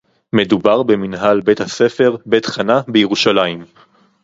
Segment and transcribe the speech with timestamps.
[0.33, 3.65] "מדובר במנהל בית-הספר "בית-חנה" בירושלים"